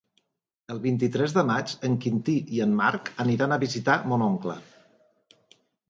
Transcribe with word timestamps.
El 0.75 0.79
vint-i-tres 0.85 1.35
de 1.35 1.43
maig 1.51 1.75
en 1.91 1.99
Quintí 2.07 2.37
i 2.57 2.65
en 2.67 2.75
Marc 2.83 3.13
aniran 3.27 3.55
a 3.59 3.63
visitar 3.69 4.01
mon 4.15 4.29
oncle. 4.33 4.61